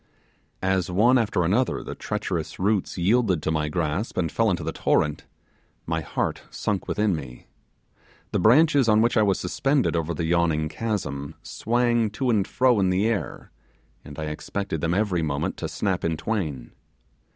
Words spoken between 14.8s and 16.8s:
them every moment to snap in twain.